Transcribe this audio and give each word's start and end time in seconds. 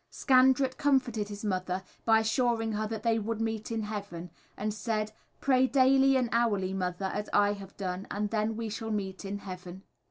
Scandrett 0.11 0.77
comforted 0.79 1.29
his 1.29 1.45
mother 1.45 1.83
by 2.05 2.21
assuring 2.21 2.71
her 2.71 2.87
that 2.87 3.03
they 3.03 3.19
would 3.19 3.39
meet 3.39 3.69
in 3.71 3.83
heaven, 3.83 4.31
and 4.57 4.73
said, 4.73 5.11
"Pray 5.39 5.67
daily 5.67 6.15
and 6.15 6.27
hourly, 6.31 6.73
mother, 6.73 7.11
as 7.13 7.29
I 7.33 7.53
have 7.53 7.77
done, 7.77 8.07
and 8.09 8.31
then 8.31 8.57
we 8.57 8.67
shall 8.67 8.89
meet 8.89 9.23
in 9.25 9.37
heaven." 9.37 9.83